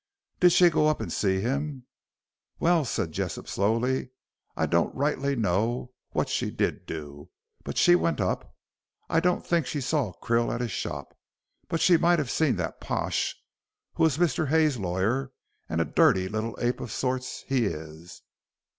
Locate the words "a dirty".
15.79-16.27